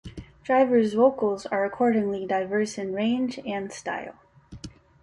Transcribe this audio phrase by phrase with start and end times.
[0.43, 4.15] Driver's vocals are accordingly diverse in range and style.